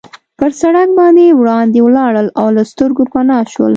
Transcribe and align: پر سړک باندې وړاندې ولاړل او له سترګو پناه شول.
پر 0.39 0.51
سړک 0.61 0.89
باندې 0.99 1.25
وړاندې 1.39 1.79
ولاړل 1.83 2.27
او 2.39 2.47
له 2.55 2.63
سترګو 2.71 3.03
پناه 3.11 3.43
شول. 3.53 3.69